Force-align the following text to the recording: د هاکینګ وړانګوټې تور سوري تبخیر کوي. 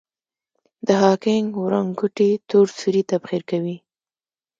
د 0.87 0.89
هاکینګ 1.01 1.49
وړانګوټې 1.57 2.29
تور 2.49 2.67
سوري 2.79 3.01
تبخیر 3.11 3.41
کوي. 3.51 3.77